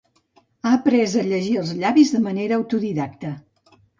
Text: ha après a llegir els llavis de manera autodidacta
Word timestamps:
ha 0.63 0.71
après 0.77 1.13
a 1.19 1.25
llegir 1.27 1.51
els 1.65 1.75
llavis 1.83 2.13
de 2.17 2.23
manera 2.25 2.59
autodidacta 2.61 3.37